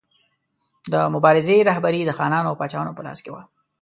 [0.91, 3.43] د مبارزې رهبري د خانانو او پاچاهانو په لاس کې وه.